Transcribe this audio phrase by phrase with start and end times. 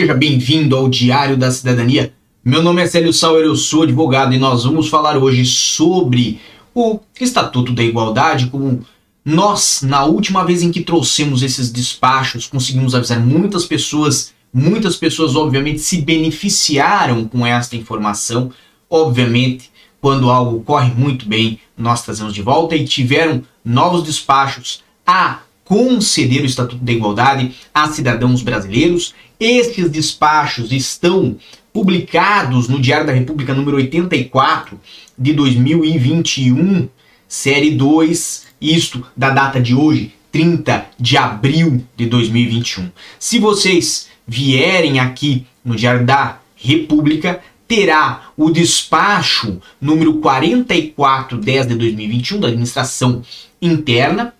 [0.00, 2.14] Seja bem-vindo ao Diário da Cidadania.
[2.42, 6.40] Meu nome é Célio Sauer, eu sou advogado e nós vamos falar hoje sobre
[6.74, 8.82] o Estatuto da Igualdade, como
[9.22, 15.36] nós, na última vez em que trouxemos esses despachos, conseguimos avisar muitas pessoas, muitas pessoas
[15.36, 18.50] obviamente se beneficiaram com esta informação.
[18.88, 19.70] Obviamente,
[20.00, 25.40] quando algo corre muito bem, nós trazemos de volta e tiveram novos despachos a
[25.70, 29.14] conceder o Estatuto da Igualdade a cidadãos brasileiros.
[29.38, 31.36] Estes despachos estão
[31.72, 34.80] publicados no Diário da República número 84
[35.16, 36.88] de 2021,
[37.28, 42.90] série 2, isto da data de hoje, 30 de abril de 2021.
[43.16, 52.40] Se vocês vierem aqui no Diário da República, terá o despacho número 4410 de 2021
[52.40, 53.22] da administração
[53.62, 54.34] interna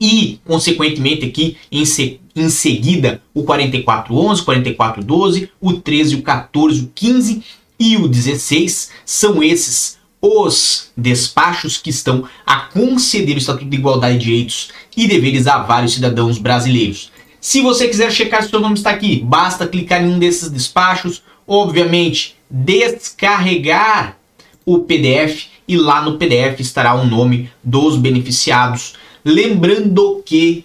[0.00, 6.90] e, consequentemente, aqui em, se, em seguida o 4411, 4412, o 13, o 14, o
[6.94, 7.42] 15
[7.78, 14.18] e o 16 são esses os despachos que estão a conceder o Estatuto de Igualdade
[14.18, 17.12] de Direitos e Deveres a vários cidadãos brasileiros.
[17.40, 20.50] Se você quiser checar se o seu nome está aqui, basta clicar em um desses
[20.50, 24.16] despachos, obviamente descarregar
[24.64, 28.94] o PDF e lá no PDF estará o nome dos beneficiados
[29.28, 30.64] Lembrando que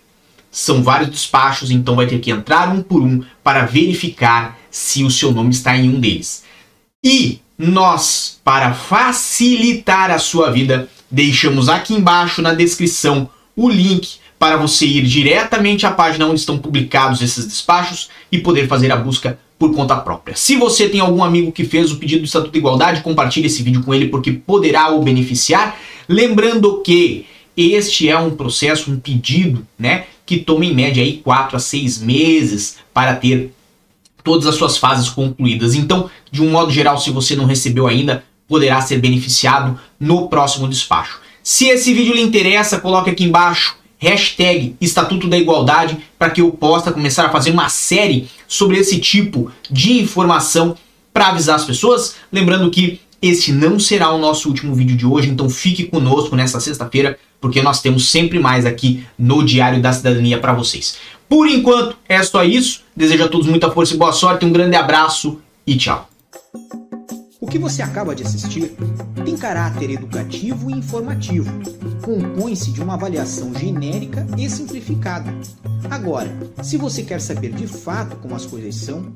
[0.52, 5.09] são vários despachos, então vai ter que entrar um por um para verificar se o
[5.09, 6.44] seu nome está em um deles.
[7.03, 14.58] E nós, para facilitar a sua vida, deixamos aqui embaixo na descrição o link para
[14.58, 19.40] você ir diretamente à página onde estão publicados esses despachos e poder fazer a busca
[19.58, 20.36] por conta própria.
[20.36, 23.64] Se você tem algum amigo que fez o pedido do Estatuto de Igualdade, compartilhe esse
[23.64, 25.80] vídeo com ele porque poderá o beneficiar.
[26.08, 31.57] Lembrando que este é um processo, um pedido, né, que toma em média aí 4
[31.57, 33.53] a 6 meses para ter
[34.23, 35.73] todas as suas fases concluídas.
[35.73, 40.67] Então, de um modo geral, se você não recebeu ainda, poderá ser beneficiado no próximo
[40.67, 41.19] despacho.
[41.44, 46.51] Se esse vídeo lhe interessa, coloque aqui embaixo hashtag Estatuto da Igualdade para que eu
[46.51, 50.75] possa começar a fazer uma série sobre esse tipo de informação
[51.13, 52.16] para avisar as pessoas.
[52.31, 56.59] Lembrando que este não será o nosso último vídeo de hoje, então fique conosco nessa
[56.59, 60.98] sexta-feira, porque nós temos sempre mais aqui no Diário da Cidadania para vocês.
[61.30, 62.84] Por enquanto, é só isso.
[62.96, 64.44] Desejo a todos muita força e boa sorte.
[64.44, 66.09] Um grande abraço e tchau.
[67.40, 68.74] O que você acaba de assistir
[69.24, 71.52] tem caráter educativo e informativo.
[72.03, 75.34] Compõe-se de uma avaliação genérica e simplificada.
[75.90, 79.09] Agora, se você quer saber de fato como as coisas são,